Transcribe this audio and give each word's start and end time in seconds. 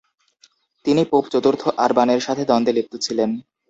তিনি 0.85 1.01
পোপ 1.11 1.25
চতুর্থ 1.33 1.61
আরবানের 1.83 2.21
সাথে 2.21 2.43
দ্বন্দ্বে 2.45 2.75
লিপ্ত 2.77 2.93
ছিলেন। 3.05 3.29